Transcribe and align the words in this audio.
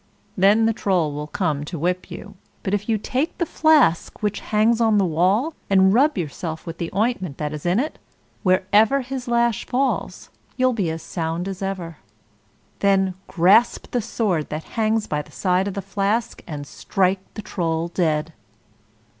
Then 0.35 0.65
the 0.65 0.73
Troll 0.73 1.13
will 1.13 1.27
come 1.27 1.63
to 1.65 1.77
whip 1.77 2.09
you; 2.09 2.33
but 2.63 2.73
if 2.73 2.89
you 2.89 2.97
take 2.97 3.37
the 3.37 3.45
flask 3.45 4.23
which 4.23 4.39
hangs 4.39 4.81
on 4.81 4.97
the 4.97 5.05
wall, 5.05 5.53
and 5.69 5.93
rub 5.93 6.17
yourself 6.17 6.65
with 6.65 6.79
the 6.79 6.89
ointment 6.91 7.37
that's 7.37 7.67
in 7.67 7.79
it, 7.79 7.99
wherever 8.41 9.01
his 9.01 9.27
lash 9.27 9.63
falls, 9.67 10.31
you'll 10.57 10.73
be 10.73 10.89
as 10.89 11.03
sound 11.03 11.47
as 11.47 11.61
ever. 11.61 11.97
Then 12.79 13.13
grasp 13.27 13.91
the 13.91 14.01
sword 14.01 14.49
that 14.49 14.63
hangs 14.73 15.05
by 15.05 15.21
the 15.21 15.31
side 15.31 15.67
of 15.67 15.75
the 15.75 15.83
flask 15.83 16.41
and 16.47 16.65
strike 16.65 17.21
the 17.35 17.43
Troll 17.43 17.87
dead." 17.87 18.33